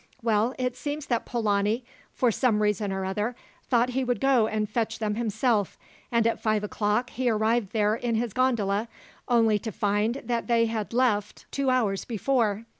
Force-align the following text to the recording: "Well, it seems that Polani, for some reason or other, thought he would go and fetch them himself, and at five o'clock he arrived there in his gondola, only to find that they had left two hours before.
"Well, 0.23 0.55
it 0.57 0.75
seems 0.75 1.05
that 1.05 1.27
Polani, 1.27 1.85
for 2.11 2.31
some 2.31 2.63
reason 2.63 2.91
or 2.91 3.05
other, 3.05 3.35
thought 3.67 3.89
he 3.89 4.03
would 4.03 4.19
go 4.19 4.47
and 4.47 4.67
fetch 4.67 4.97
them 4.97 5.13
himself, 5.13 5.77
and 6.11 6.25
at 6.25 6.41
five 6.41 6.63
o'clock 6.63 7.11
he 7.11 7.29
arrived 7.29 7.71
there 7.71 7.93
in 7.93 8.15
his 8.15 8.33
gondola, 8.33 8.87
only 9.27 9.59
to 9.59 9.71
find 9.71 10.23
that 10.25 10.47
they 10.47 10.65
had 10.65 10.91
left 10.91 11.45
two 11.51 11.69
hours 11.69 12.03
before. 12.03 12.65